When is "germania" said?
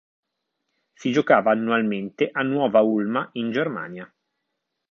3.51-4.11